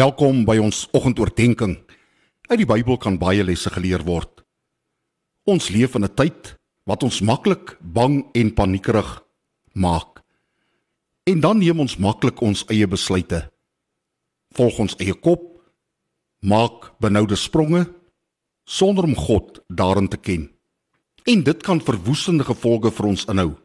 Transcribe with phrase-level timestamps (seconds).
[0.00, 1.80] Welkom by ons oggendoordenkings.
[2.48, 4.40] Uit die Bybel kan baie lesse geleer word.
[5.44, 6.56] Ons leef in 'n tyd
[6.88, 9.10] wat ons maklik bang en paniekerig
[9.74, 10.22] maak.
[11.26, 13.50] En dan neem ons maklik ons eie besluite.
[14.56, 15.60] Volg ons eie kop,
[16.40, 17.92] maak benoude spronge
[18.64, 20.50] sonder om God daarin te ken.
[21.26, 23.56] En dit kan verwoestende gevolge vir ons inhou.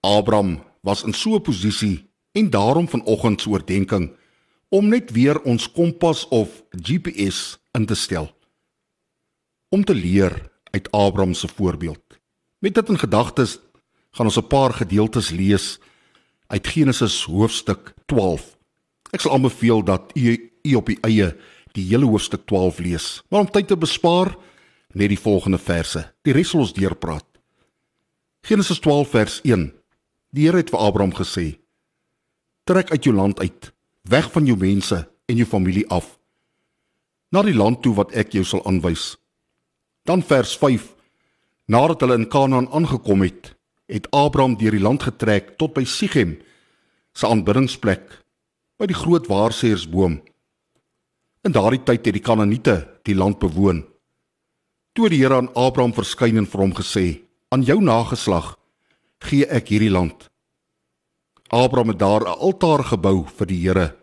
[0.00, 4.19] Abraham was in so 'n posisie en daarom vanoggend se oordeenking
[4.70, 8.30] om net weer ons kompas of GPS in te stel
[9.70, 12.02] om te leer uit Abraham se voorbeeld.
[12.58, 13.58] Met dit in gedagtes
[14.10, 15.78] gaan ons 'n paar gedeeltes lees
[16.46, 18.58] uit Genesis hoofstuk 12.
[19.10, 21.36] Ek sal aanbeveel dat u u op u eie
[21.72, 23.22] die hele hoofstuk 12 lees.
[23.28, 24.36] Maar om tyd te bespaar,
[24.92, 26.14] net die volgende verse.
[26.22, 27.26] Die res sal ons deurpraat.
[28.40, 29.72] Genesis 12 vers 1.
[30.30, 31.58] Die Here het vir Abraham gesê:
[32.64, 33.72] Trek uit jou land uit
[34.08, 36.16] weg van jou mense en jou familie af
[37.30, 39.14] na die land toe wat ek jou sal aanwys.
[40.02, 40.96] Dan vers 5
[41.70, 43.52] Nadat hulle in Kanaan aangekom het,
[43.86, 46.32] het Abraham deur die land getrek tot by Sichem,
[47.14, 48.08] sy aanbiddingsplek,
[48.74, 50.16] by die groot waarsêersboom.
[51.46, 52.74] In daardie tyd het die Kanaaniete
[53.06, 53.84] die land bewoon.
[54.98, 57.22] Toe die Here aan Abraham verskyn en vir hom gesê:
[57.54, 58.56] "Aan jou nageslag
[59.22, 60.29] gee ek hierdie land."
[61.50, 63.96] Abraham het daar 'n altaar gebou vir die Here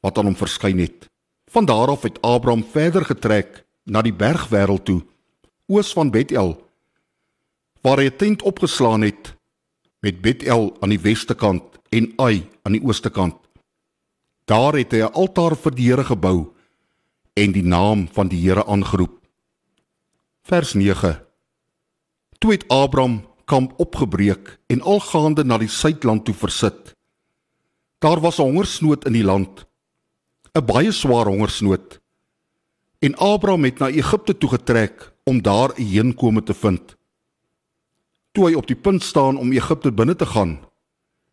[0.00, 1.08] wat aan hom verskyn het.
[1.50, 5.02] Van daar af het Abraham verder getrek na die bergwêreld toe,
[5.66, 6.56] oos van Bethel,
[7.82, 9.34] waar hy 'n tent opgeslaan het
[10.00, 13.36] met Bethel aan die weste kant en Ai aan die ooste kant.
[14.44, 16.54] Daar het hy 'n altaar vir die Here gebou
[17.34, 19.20] en die naam van die Here aangeroep.
[20.42, 21.26] Vers 9.
[22.38, 26.94] Toe het Abraham kamp opgebreek en algaande na die suidland toe versit.
[28.02, 29.66] Daar was 'n hongersnood in die land,
[30.54, 32.00] 'n baie swaar hongersnood.
[32.98, 36.96] En Abraham het na Egipte toe getrek om daar 'n heenkome te vind.
[38.32, 40.58] Toe hy op die punt staan om Egipte binne te gaan,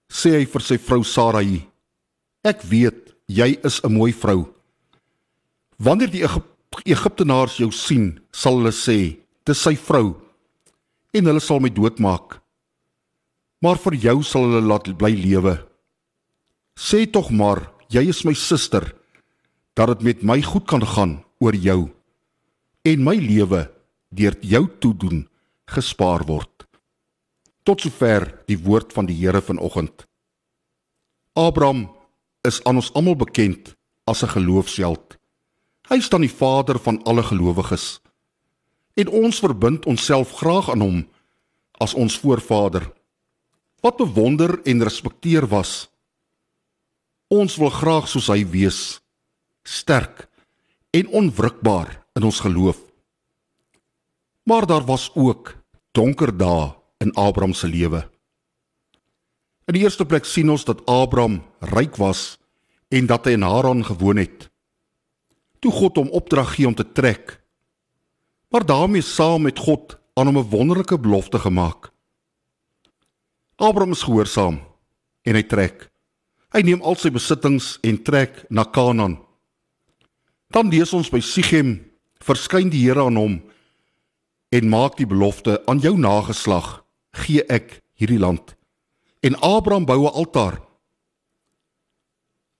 [0.08, 1.68] sê hy vir sy vrou Sarai:
[2.44, 4.54] "Ek weet jy is 'n mooi vrou.
[5.78, 6.24] Wanneer die
[6.86, 10.16] Egiptenaars jou sien, sal hulle sê: "Dis sy vrou."
[11.13, 12.40] En hulle sal my doodmaak.
[13.63, 15.56] Maar vir jou sal hulle laat bly lewe.
[16.75, 18.90] Sê tog maar, jy is my suster,
[19.78, 21.90] dat dit met my goed kan gaan oor jou
[22.84, 23.63] en my lewe
[24.13, 25.24] deur jou toedoen
[25.72, 26.68] gespaar word.
[27.63, 30.06] Tot sover die woord van die Here vanoggend.
[31.34, 31.88] Abraham
[32.44, 33.74] is aan ons almal bekend
[34.06, 35.18] as 'n geloofsheld.
[35.90, 38.03] Hy dan die vader van alle gelowiges
[38.94, 41.00] en ons verbind onsself graag aan hom
[41.81, 42.86] as ons voorvader.
[43.81, 45.90] Wat bewonder en respekteer was.
[47.28, 49.02] Ons wil graag soos hy wees,
[49.66, 50.28] sterk
[50.94, 52.78] en onwrikbaar in ons geloof.
[54.44, 55.56] Maar daar was ook
[55.92, 56.74] donker dae
[57.04, 58.04] in Abraham se lewe.
[59.68, 61.42] In die eerste plek sien ons dat Abraham
[61.74, 62.38] ryk was
[62.94, 64.50] en dat hy in Haran gewoon het.
[65.64, 67.40] Toe God hom opdrag gee om te trek,
[68.53, 71.91] maar daarmee saam met God aan hom 'n wonderlike belofte gemaak.
[73.56, 74.62] Abraham is gehoorsaam
[75.22, 75.90] en hy trek.
[76.50, 79.18] Hy neem al sy besittings en trek na Kanaan.
[80.47, 83.42] Dan lees ons by Sichem verskyn die Here aan hom
[84.50, 88.56] en maak die belofte aan jou nageslag gee ek hierdie land.
[89.22, 90.62] En Abraham bou 'n altaar.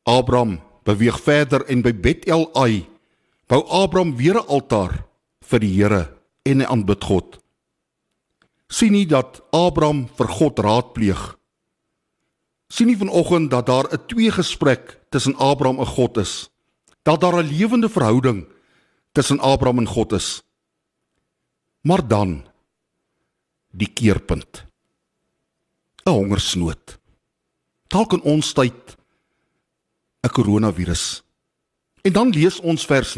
[0.03, 2.89] Abraham beweeg verder en by Bethel Ai
[3.47, 5.12] bou Abraham weer 'n altaar
[5.49, 6.03] vir die Here
[6.45, 7.39] en hy aanbid God.
[8.73, 11.37] sien nie dat Abraham vir God raadpleeg.
[12.69, 16.49] sien nie vanoggend dat daar 'n twee gesprek tussen Abraham en God is.
[17.03, 18.47] Dat daar 'n lewende verhouding
[19.11, 20.41] tussen Abraham en God is.
[21.81, 22.45] Maar dan
[23.71, 24.65] die keerpunt.
[26.05, 26.99] 'n Hongersnood.
[27.87, 28.97] Dalk in ons tyd
[30.23, 31.23] 'n koronavirus.
[32.01, 33.13] En dan lees ons vers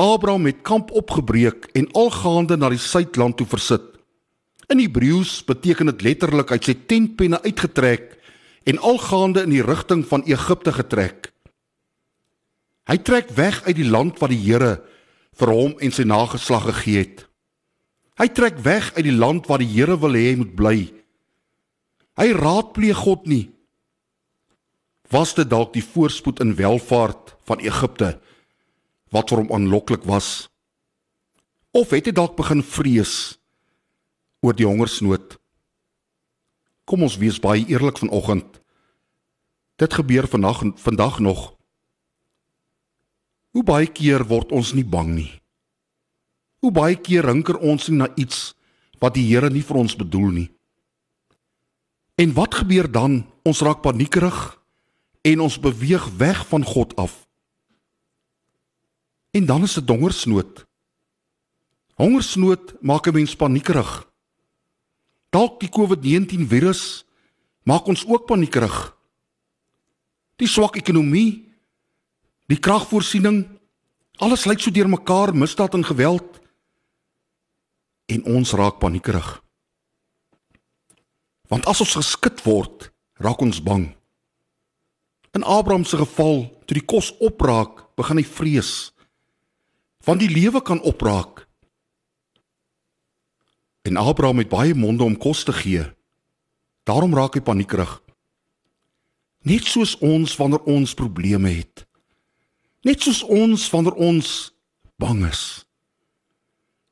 [0.00, 3.84] Abraham het kamp opgebreek en algaande na die suidland toe versit.
[4.72, 8.14] In Hebreëus beteken dit letterlik uit sy tentpenne uitgetrek
[8.70, 11.28] en algaande in die rigting van Egipte getrek.
[12.88, 14.78] Hy trek weg uit die land wat die Here
[15.36, 17.26] vir hom en sy nageslag gegee het.
[18.20, 20.78] Hy trek weg uit die land waar die Here wil hê hy moet bly.
[22.16, 23.44] Hy raadpleeg God nie.
[25.12, 28.14] Was dit dalk die voorspoed en welvaart van Egipte
[29.14, 30.48] wat vir hom aanloklik was?
[31.70, 33.38] Of het hy dalk begin vrees
[34.42, 35.36] oor die hongersnood?
[36.88, 38.60] Kom ons wees baie eerlik vanoggend.
[39.78, 41.60] Dit gebeur vandag vandag nog
[43.50, 45.30] Hoe baie keer word ons nie bang nie.
[46.62, 48.52] Hoe baie keer rinker ons nie na iets
[49.02, 50.48] wat die Here nie vir ons bedoel nie.
[52.20, 53.24] En wat gebeur dan?
[53.42, 54.38] Ons raak paniekerig
[55.26, 57.24] en ons beweeg weg van God af.
[59.30, 60.66] En dan is dit hongersnood.
[61.94, 64.10] Hongersnood maak 'n mens paniekerig.
[65.30, 67.04] Dalk die COVID-19 virus
[67.62, 68.96] maak ons ook paniekerig.
[70.36, 71.52] Die swak ekonomie,
[72.46, 73.44] die kragvoorsiening,
[74.16, 76.40] alles lyk so deurmekaar, misdaad en geweld.
[78.06, 79.42] En ons raak paniekerig.
[81.48, 83.90] Want as ons geskit word, raak ons bang.
[85.30, 88.90] In Abraham se geval, toe die kos opraak, begin hy vrees.
[90.04, 91.46] Want die lewe kan opraak.
[93.82, 95.84] En Abraham het baie monde om kos te gee.
[96.88, 98.00] Daarom raak hy paniekerig.
[99.44, 101.86] Net soos ons wanneer ons probleme het.
[102.84, 104.28] Net soos ons wanneer ons
[105.00, 105.64] bang is.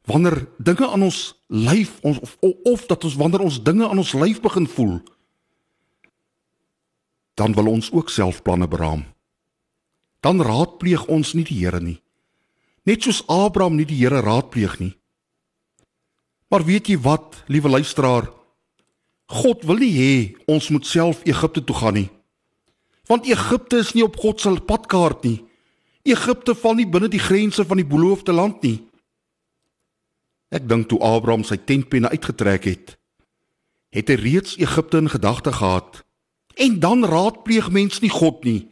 [0.09, 1.21] Wanneer dinge aan ons
[1.53, 4.99] lyf ons of, of of dat ons wanneer ons dinge aan ons lyf begin voel,
[7.37, 9.05] dan wil ons ook self planne beraam.
[10.25, 12.01] Dan raadpleeg ons nie die Here nie.
[12.89, 14.95] Net soos Abraham nie die Here raadpleeg nie.
[16.49, 18.31] Maar weet jy wat, liewe luisteraar?
[19.29, 20.13] God wil nie hê
[20.49, 22.09] ons moet self Egipte toe gaan nie.
[23.09, 25.43] Want Egipte is nie op God se padkaart nie.
[26.09, 28.79] Egipte val nie binne die grense van die beloofde land nie.
[30.49, 32.95] Ek dink toe Abraham sy tentpenne uitgetrek het,
[33.93, 36.01] het hy reeds Egipte in gedagte gehad.
[36.57, 38.71] En dan raadpleeg mens nie God nie.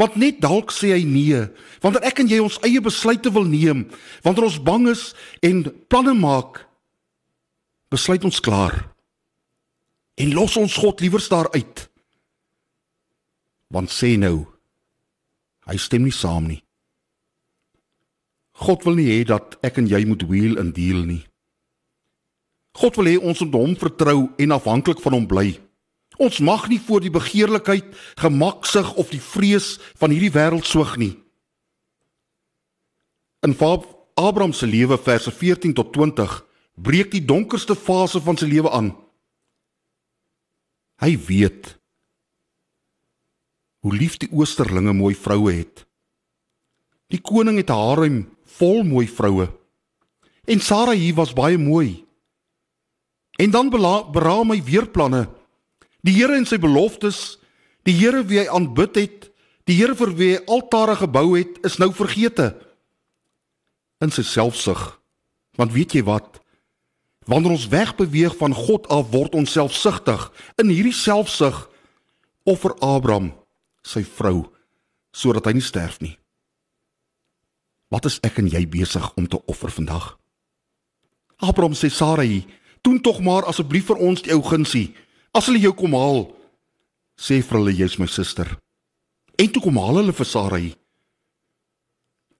[0.00, 1.42] Want net dalk sê hy nee,
[1.84, 3.84] wanneer ek en jy ons eie besluite wil neem,
[4.24, 5.10] wanneer ons bang is
[5.44, 6.62] en planne maak,
[7.92, 8.78] besluit ons klaar.
[10.16, 11.86] En los ons God liewers daar uit.
[13.72, 14.44] Want sê nou,
[15.68, 16.60] hy stem nie saam nie.
[18.62, 21.22] God wil nie hê dat ek en jy moet wheel and deal nie.
[22.78, 25.50] God wil hê ons moet hom vertrou en afhanklik van hom bly.
[26.16, 27.84] Ons mag nie voor die begeerlikheid,
[28.20, 31.16] gemaksig of die vrees van hierdie wêreld soog nie.
[33.42, 33.56] In
[34.14, 36.44] Abraham se lewe verse 14 tot 20
[36.74, 38.92] breek die donkerste fase van sy lewe aan.
[41.02, 41.78] Hy weet
[43.82, 45.82] hoe lief die oosterlinge mooi vroue het.
[47.10, 48.16] Die koning het 'n harem
[48.46, 49.50] vol mooi vroue.
[50.46, 52.06] En Sara hier was baie mooi.
[53.38, 55.28] En dan beraam hy weer planne.
[56.02, 57.38] Die Here en sy beloftes,
[57.86, 59.28] die Here wie hy aanbid het,
[59.70, 62.52] die Here vir wie hy altare gebou het, is nou vergete.
[64.02, 64.80] In sy selfsug.
[65.58, 66.40] Want weet jy wat?
[67.30, 70.24] Wanneer ons wegbeweeg van God af, word ons selfsugtig.
[70.58, 71.68] In hierdie selfsug
[72.48, 73.30] offer Abraham
[73.86, 74.48] sy vrou
[75.14, 76.16] sodat hy nie sterf nie.
[77.92, 80.14] Wat is ek en jy besig om te offer vandag?
[81.44, 82.46] Abraham sê Sarai,
[82.82, 84.94] doen tog maar asseblief vir ons die ou gunsie.
[85.32, 86.26] As hulle jou kom haal,
[87.16, 88.48] sê vir hulle jy's my suster.
[89.40, 90.66] En toe kom haal hulle vir Sarai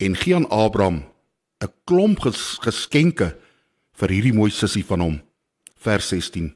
[0.02, 1.04] en gee aan Abraham
[1.62, 3.38] 'n klomp ges geskenke
[3.96, 5.16] vir hierdie mooi sussie van hom.
[5.78, 6.54] Vers 16.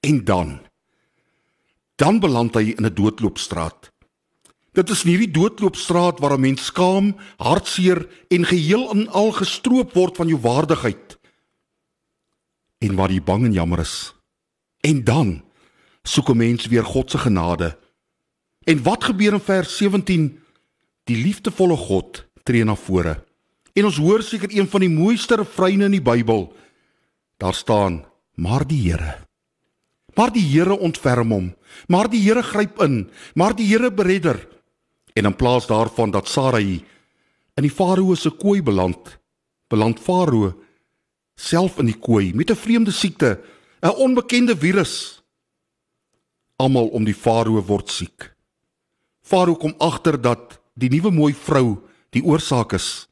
[0.00, 0.60] En dan
[1.96, 3.92] dan beland hy in 'n doodloopstraat.
[4.72, 9.92] Dit is nie die doodloopstraat waar 'n mens skaam, hartseer en geheel en al gestroop
[9.94, 11.18] word van jou waardigheid
[12.78, 14.14] en waar jy bang en jammer is.
[14.80, 15.42] En dan
[16.10, 17.78] soek 'n mens weer God se genade.
[18.64, 20.38] En wat gebeur in vers 17?
[21.04, 23.24] Die liefdevolle God tree na vore.
[23.72, 26.56] En ons hoor seker een van die mooiste refreine in die Bybel.
[27.36, 29.28] Daar staan: "Maar die Here
[30.14, 34.48] Maar die Here ontferm hom, maar die Here gryp in, maar die Here beredder."
[35.12, 36.84] En in plaas daarvan dat Sarai
[37.54, 39.18] in die Farao se kooi beland,
[39.68, 40.62] beland Farao
[41.34, 43.40] self in die kooi met 'n vreemde siekte,
[43.82, 45.19] 'n onbekende virus.
[46.60, 48.28] Almal om die Farao word siek.
[49.24, 51.80] Farao kom agter dat die nuwe mooi vrou
[52.12, 53.06] die oorsaak is.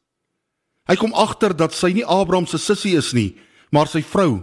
[0.88, 3.36] Hy kom agter dat sy nie Abraham se sussie is nie,
[3.72, 4.42] maar sy vrou.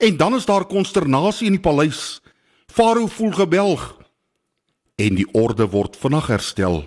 [0.00, 2.20] En dan is daar konsternasie in die paleis.
[2.72, 3.84] Farao voel gebelg
[5.00, 6.82] en die orde word vinnig herstel.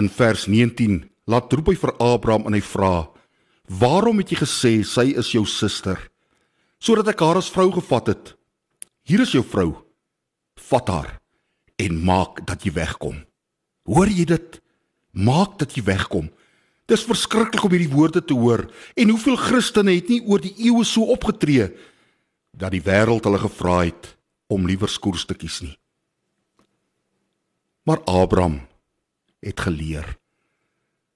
[0.00, 3.10] In vers 19 laat roep hy vir Abraham en hy vra:
[3.68, 5.98] "Waarom het jy gesê sy is jou suster?"
[6.78, 8.34] Sodat ek haar as vrou gevat het.
[9.04, 9.91] Hier is jou vrou.
[10.68, 11.10] Vat haar
[11.82, 13.18] en maak dat jy wegkom.
[13.88, 14.60] Hoor jy dit?
[15.10, 16.30] Maak dat jy wegkom.
[16.86, 20.84] Dis verskriklik om hierdie woorde te hoor en hoeveel Christene het nie oor die eeue
[20.86, 21.70] so opgetree
[22.52, 24.14] dat die wêreld hulle gevra het
[24.52, 25.76] om liewer skoors te kies nie.
[27.88, 28.60] Maar Abraham
[29.42, 30.12] het geleer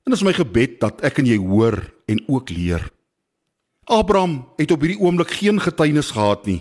[0.06, 2.84] En dit is my gebed dat ek en jy hoor en ook leer.
[3.90, 6.60] Abraham het op hierdie oomblik geen getuienis gehad nie.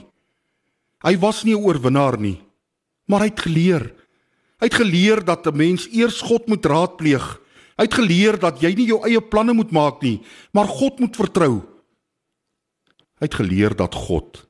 [1.06, 2.42] Hy was nie 'n oorwinnaar nie,
[3.06, 3.86] maar hy het geleer.
[4.60, 7.42] Hy het geleer dat 'n mens eers God moet raadpleeg.
[7.78, 10.22] Hy het geleer dat jy nie jou eie planne moet maak nie,
[10.52, 11.62] maar God moet vertrou.
[13.20, 14.48] Hy het geleer dat God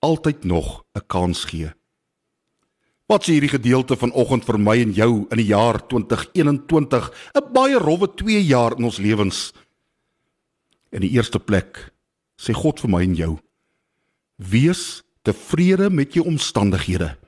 [0.00, 1.72] altyd nog 'n kans gee.
[3.06, 7.78] Wat sê hierdie gedeelte vanoggend vir my en jou in die jaar 2021, 'n baie
[7.78, 9.52] rowwe 2 jaar in ons lewens.
[10.90, 11.92] In die eerste plek
[12.36, 13.38] sê God vir my en jou:
[14.36, 17.19] Wees tevrede met jou omstandighede.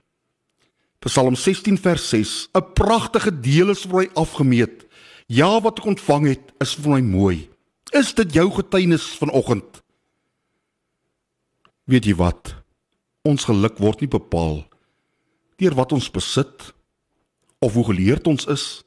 [1.02, 4.86] Psalm 16 vers 6, 'n pragtige deel is vir my afgemeet.
[5.26, 7.48] Ja, wat ek ontvang het, is vir my mooi.
[7.90, 9.82] Is dit jou getuienis vanoggend?
[11.84, 12.54] Weet jy wat?
[13.26, 14.62] Ons geluk word nie bepaal
[15.58, 16.72] deur wat ons besit
[17.58, 18.82] of hoe geleerd ons is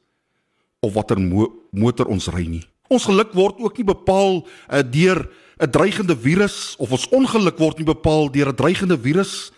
[0.80, 2.64] of watter mo motor ons ry nie.
[2.88, 5.28] Ons geluk word ook nie bepaal uh, deur
[5.60, 9.52] 'n dreigende virus of ons ongeluk word nie bepaal deur 'n dreigende virus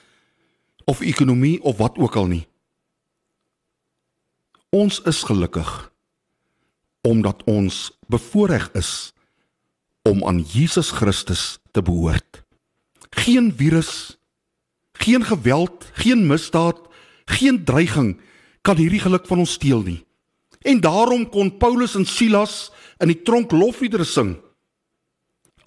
[0.89, 2.48] of ekonomie of wat ook al nie.
[4.75, 5.93] Ons is gelukkig
[7.07, 9.13] omdat ons bevoordeel is
[10.09, 12.43] om aan Jesus Christus te behoort.
[13.11, 14.19] Geen virus,
[14.93, 16.89] geen geweld, geen misdaad,
[17.29, 18.17] Geen dreiging
[18.65, 20.01] kan hierdie geluk van ons steel nie.
[20.65, 24.37] En daarom kon Paulus en Silas in die tronk lofliedere sing.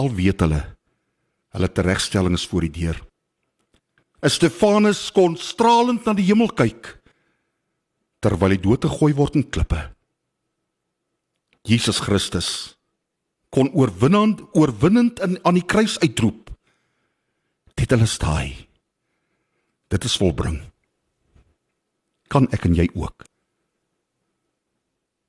[0.02, 0.64] Al weet hulle
[1.52, 2.96] hulle teregstelling is voor die deur.
[4.24, 6.94] Stefanus kon stralend na die hemel kyk
[8.22, 9.82] terwyl hy dood gegooi word in klippe.
[11.68, 12.78] Jesus Christus
[13.52, 16.50] kon oorwinnend oorwinnend in aan die kruis uitroep.
[17.76, 18.68] Dit hulle staai.
[19.92, 20.62] Dit is volbring
[22.32, 23.28] kan ek en jy ook.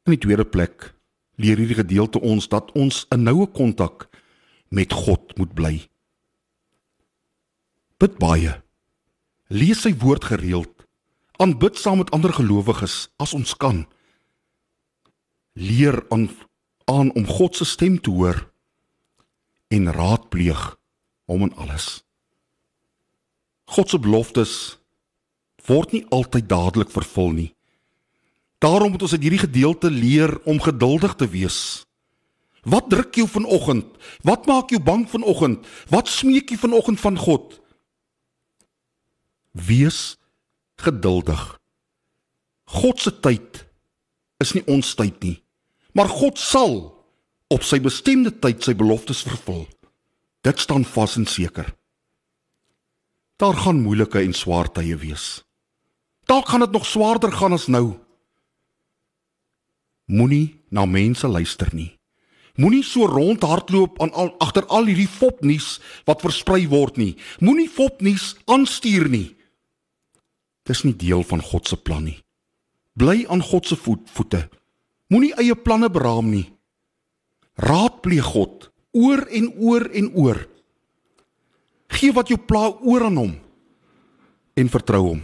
[0.06, 0.92] In die tweede plek
[1.42, 4.08] leer hierdie gedeelte ons dat ons 'n noue kontak
[4.70, 5.74] met God moet bly.
[7.98, 8.62] Bid baie.
[9.48, 10.71] Lees sy woord gereeld.
[11.36, 13.86] Aanbid saam met ander gelowiges as ons kan.
[15.52, 16.28] Leer aan
[16.84, 18.50] aan om God se stem te hoor
[19.68, 20.62] en raadpleeg
[21.24, 22.02] hom in alles.
[23.64, 24.54] God se beloftes
[25.64, 27.50] word nie altyd dadelik vervul nie.
[28.62, 31.86] Daarom moet ons uit hierdie gedeelte leer om geduldig te wees.
[32.62, 33.86] Wat druk jou vanoggend?
[34.22, 35.66] Wat maak jou bang vanoggend?
[35.90, 37.58] Wat smeek jy vanoggend van God?
[39.50, 40.16] Wees
[40.82, 41.42] geduldig.
[42.72, 43.62] God se tyd
[44.42, 45.36] is nie ons tyd nie,
[45.94, 46.76] maar God sal
[47.52, 49.66] op sy bestemde tyd sy beloftes vervul.
[50.42, 51.68] Dit staan vas en seker.
[53.38, 55.42] Daar gaan moeilike en swaar tye wees.
[56.30, 57.98] Dalk gaan dit nog swaarder gaan as nou.
[60.06, 61.92] Moenie na mense luister nie.
[62.60, 67.14] Moenie so rondhardloop aan al agter al hierdie fopnuus wat versprei word nie.
[67.40, 69.32] Moenie fopnuus aanstuur nie.
[70.68, 72.18] Dis nie deel van God se plan nie.
[72.98, 74.48] Bly aan God se voet, voete.
[75.12, 76.46] Moenie eie planne beraam nie.
[77.60, 80.40] Raadpleeg God oor en oor en oor.
[81.92, 83.34] Gee wat jou pla oor aan hom
[84.56, 85.22] en vertrou hom.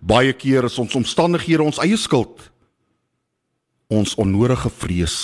[0.00, 2.46] Baie keer is ons omstandighede ons eie skuld.
[3.90, 5.16] Ons onnodige vrees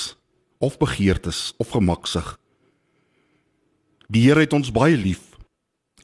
[0.59, 2.35] of begeertes of gemaksig.
[4.11, 5.35] Die Here het ons baie lief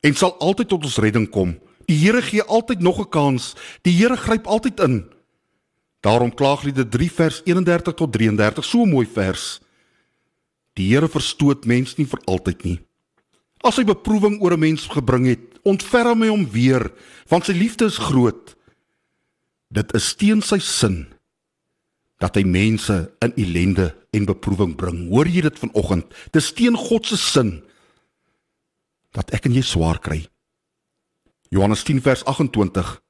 [0.02, 1.54] en sal altyd tot ons redding kom.
[1.86, 3.54] Die Here gee altyd nog 'n kans.
[3.82, 5.04] Die Here gryp altyd in.
[6.00, 9.60] Daarom Klaaglied 3 vers 31 tot 33, so 'n mooi vers.
[10.72, 12.80] Die Here verstoot mens nie vir altyd nie.
[13.62, 16.90] As hy beproewing oor 'n mens gebring het, ontferm hy hom weer,
[17.28, 18.56] want sy liefde is groot.
[19.70, 21.06] Dit is teen sy sin
[22.18, 25.08] dat hy mense in ellende en beproewing bring.
[25.10, 26.06] Hoor jy dit vanoggend?
[26.30, 27.62] Dis teen God se sin
[29.12, 30.22] dat ek en jy swaar kry.
[31.52, 33.02] Johannes 10 vers 28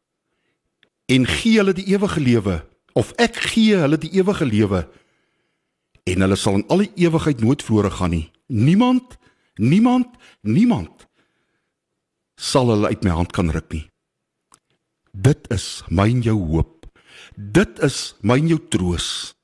[1.07, 2.57] en gee hulle die ewige lewe
[2.99, 4.81] of ek gee hulle die ewige lewe
[6.11, 8.27] en hulle sal in alle ewigheid nooit verlore gaan nie.
[8.47, 9.17] Niemand,
[9.55, 11.07] niemand, niemand
[12.35, 13.87] sal hulle uit my hand kan ruk nie.
[15.13, 16.89] Dit is my en jou hoop.
[17.37, 19.37] Dit is my en jou troos.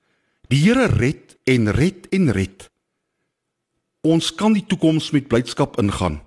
[0.50, 2.66] Die Here red en red en red.
[4.02, 6.24] Ons kan die toekoms met blydskap ingaan.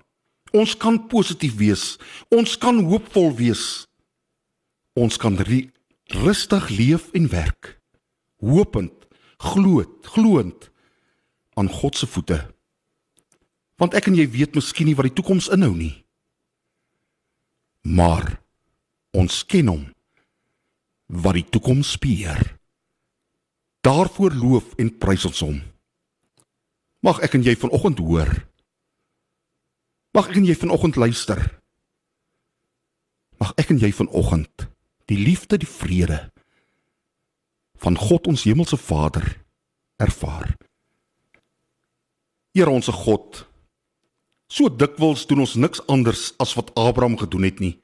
[0.52, 1.84] Ons kan positief wees.
[2.30, 3.86] Ons kan hoopvol wees.
[4.98, 5.38] Ons kan
[6.12, 7.78] rustig leef en werk.
[8.42, 8.92] Hopend,
[9.38, 10.68] gloot, gloend
[11.56, 12.40] aan God se voete.
[13.80, 15.94] Want ek en jy weet miskien nie wat die toekoms inhou nie.
[17.82, 18.42] Maar
[19.12, 19.82] Ons ken hom
[21.22, 22.40] wat die toekoms speer.
[23.84, 25.58] Daarvoor loof en prys ons hom.
[27.04, 28.30] Mag ek en jy vanoggend hoor.
[30.12, 31.40] Mag ek en jy vanoggend luister.
[33.40, 34.68] Mag ek en jy vanoggend
[35.08, 36.28] die liefde, die vrede
[37.82, 39.24] van God ons hemelse Vader
[39.98, 40.52] ervaar.
[42.54, 43.42] Here ons God,
[44.46, 47.74] so dikwels doen ons niks anders as wat Abraham gedoen het nie.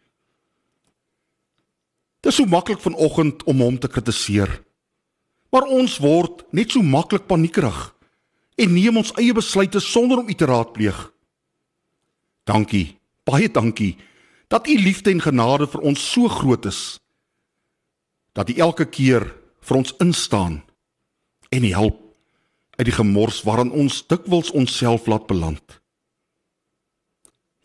[2.22, 4.50] Dit is so maklik vanoggend om hom te kritiseer.
[5.50, 7.78] Maar ons word net so maklik paniekerig
[8.58, 10.98] en neem ons eie besluite sonder om U te raadpleeg.
[12.48, 12.96] Dankie,
[13.28, 13.96] baie dankie
[14.48, 16.96] dat U liefde en genade vir ons so groot is
[18.32, 19.26] dat U elke keer
[19.60, 20.62] vir ons instaan
[21.52, 22.00] en help
[22.78, 25.80] uit die gemors waarin ons dikwels onsself laat beland.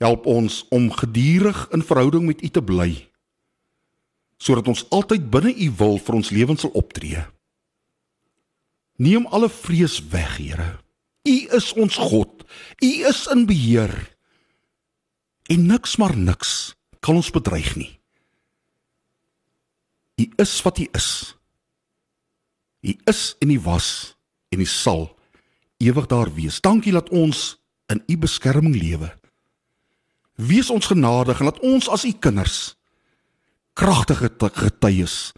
[0.01, 2.91] Help ons om gedurig in verhouding met U te bly
[4.43, 7.21] sodat ons altyd binne U wil vir ons lewens sal optree.
[8.99, 10.83] Neem alle vrees weg, Here.
[11.23, 12.43] U is ons God.
[12.83, 13.93] U is in beheer.
[15.51, 17.91] En niks maar niks kan ons bedreig nie.
[20.21, 21.09] U is wat U is.
[22.81, 24.15] U is en U was
[24.49, 25.09] en U sal
[25.77, 26.61] ewig daar wees.
[26.61, 27.57] Dankie dat ons
[27.91, 29.11] in U beskerming lewe.
[30.35, 32.75] Wees ons genadig en laat ons as U kinders
[33.73, 35.33] kragtige getuies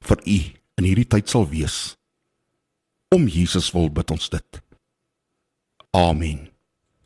[0.00, 0.38] vir U
[0.80, 1.96] in hierdie tyd sal wees.
[3.14, 4.60] Om Jesus wil bid ons dit.
[5.96, 6.55] Amen.